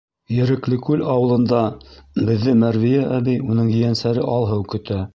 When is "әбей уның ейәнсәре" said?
3.21-4.29